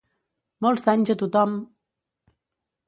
Molts 0.65 0.85
d’anys 0.87 1.11
a 1.15 1.17
tothom! 1.21 1.55